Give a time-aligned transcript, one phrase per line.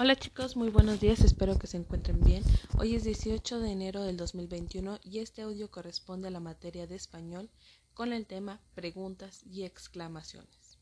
[0.00, 2.44] Hola chicos, muy buenos días, espero que se encuentren bien.
[2.78, 6.94] Hoy es 18 de enero del 2021 y este audio corresponde a la materia de
[6.94, 7.50] español
[7.94, 10.78] con el tema preguntas y exclamaciones.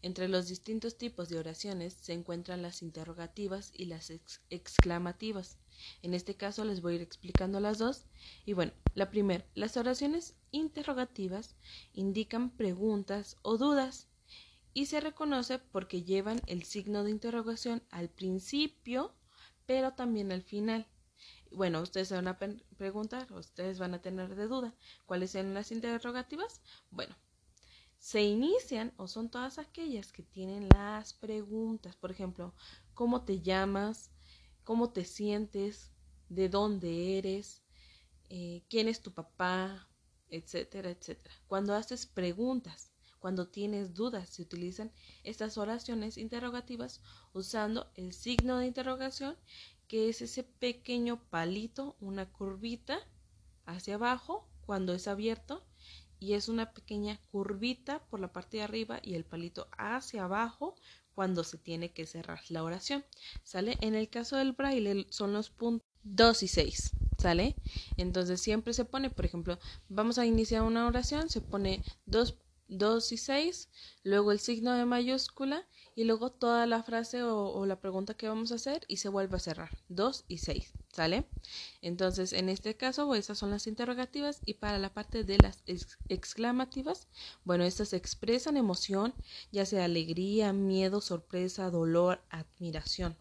[0.00, 4.12] Entre los distintos tipos de oraciones se encuentran las interrogativas y las
[4.48, 5.58] exclamativas.
[6.02, 8.04] En este caso les voy a ir explicando las dos.
[8.44, 11.56] Y bueno, la primera, las oraciones interrogativas
[11.94, 14.06] indican preguntas o dudas
[14.76, 19.14] y se reconoce porque llevan el signo de interrogación al principio,
[19.64, 20.86] pero también al final.
[21.50, 24.74] Bueno, ustedes se van a preguntar, ustedes van a tener de duda,
[25.06, 26.60] ¿cuáles son las interrogativas?
[26.90, 27.16] Bueno,
[27.96, 32.54] se inician o son todas aquellas que tienen las preguntas, por ejemplo,
[32.92, 34.12] ¿cómo te llamas?
[34.62, 35.94] ¿Cómo te sientes?
[36.28, 37.64] ¿De dónde eres?
[38.28, 39.88] Eh, ¿Quién es tu papá?
[40.28, 41.34] Etcétera, etcétera.
[41.46, 42.95] Cuando haces preguntas
[43.26, 44.92] cuando tienes dudas, se utilizan
[45.24, 47.00] estas oraciones interrogativas
[47.32, 49.36] usando el signo de interrogación,
[49.88, 53.00] que es ese pequeño palito, una curvita
[53.64, 55.66] hacia abajo cuando es abierto
[56.20, 60.76] y es una pequeña curvita por la parte de arriba y el palito hacia abajo
[61.12, 63.04] cuando se tiene que cerrar la oración.
[63.42, 63.76] ¿Sale?
[63.80, 66.92] En el caso del braille son los puntos 2 y 6.
[67.18, 67.56] ¿Sale?
[67.96, 69.58] Entonces siempre se pone, por ejemplo,
[69.88, 72.36] vamos a iniciar una oración, se pone dos
[72.68, 73.68] 2 y 6,
[74.02, 78.52] luego el signo de mayúscula y luego toda la frase o, la pregunta que vamos
[78.52, 79.70] a hacer y se vuelve a cerrar.
[79.88, 81.28] 2 y 6, ¿sale?
[81.80, 85.62] Entonces, en este caso, esas son las interrogativas y para la parte de las
[86.08, 87.08] exclamativas,
[87.44, 89.14] bueno, estas expresan emoción,
[89.52, 93.16] ya sea alegría, miedo, sorpresa, dolor, admiración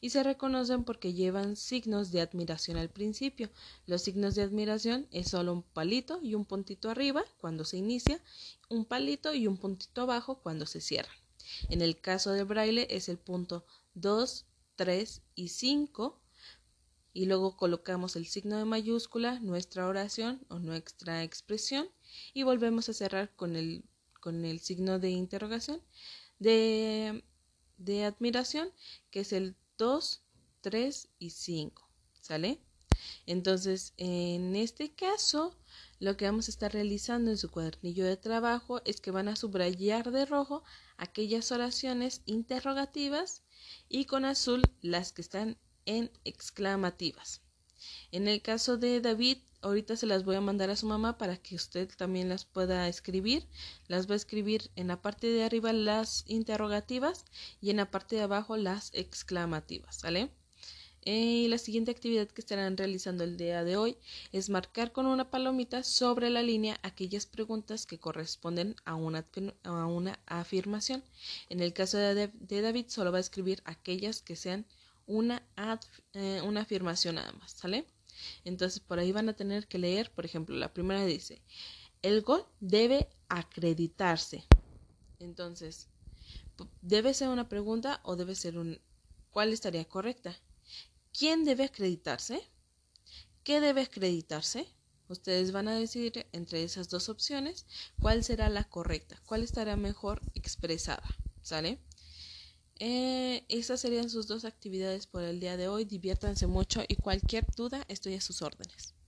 [0.00, 3.50] y se reconocen porque llevan signos de admiración al principio.
[3.86, 8.20] Los signos de admiración es solo un palito y un puntito arriba cuando se inicia,
[8.68, 11.12] un palito y un puntito abajo cuando se cierra.
[11.68, 16.20] En el caso de braille es el punto 2, 3 y 5
[17.12, 21.88] y luego colocamos el signo de mayúscula, nuestra oración o nuestra expresión
[22.32, 23.84] y volvemos a cerrar con el,
[24.20, 25.80] con el signo de interrogación
[26.40, 27.22] de,
[27.78, 28.70] de admiración
[29.10, 30.22] que es el 2,
[30.60, 31.90] 3 y 5.
[32.20, 32.60] ¿Sale?
[33.26, 35.56] Entonces, en este caso,
[35.98, 39.36] lo que vamos a estar realizando en su cuadernillo de trabajo es que van a
[39.36, 40.62] subrayar de rojo
[40.96, 43.42] aquellas oraciones interrogativas
[43.88, 47.42] y con azul las que están en exclamativas.
[48.12, 51.36] En el caso de David, ahorita se las voy a mandar a su mamá para
[51.38, 53.46] que usted también las pueda escribir.
[53.88, 57.24] Las va a escribir en la parte de arriba las interrogativas
[57.60, 60.30] y en la parte de abajo las exclamativas, ¿vale?
[61.06, 63.98] Y la siguiente actividad que estarán realizando el día de hoy
[64.32, 69.26] es marcar con una palomita sobre la línea aquellas preguntas que corresponden a una,
[69.64, 71.04] a una afirmación.
[71.50, 72.30] En el caso de,
[72.62, 74.64] David, solo va a escribir aquellas que sean
[75.06, 75.42] una,
[76.14, 77.84] eh, una afirmación nada más, ¿sale?
[78.44, 81.42] Entonces por ahí van a tener que leer, por ejemplo, la primera dice,
[82.02, 84.44] el gol debe acreditarse.
[85.18, 85.88] Entonces,
[86.82, 88.80] ¿debe ser una pregunta o debe ser un...
[89.30, 90.36] ¿Cuál estaría correcta?
[91.16, 92.40] ¿Quién debe acreditarse?
[93.42, 94.66] ¿Qué debe acreditarse?
[95.08, 97.66] Ustedes van a decidir entre esas dos opciones
[98.00, 101.04] cuál será la correcta, cuál estará mejor expresada,
[101.42, 101.78] ¿sale?
[102.78, 105.84] Eh, esas serían sus dos actividades por el día de hoy.
[105.84, 108.94] Diviértanse mucho y cualquier duda estoy a sus órdenes.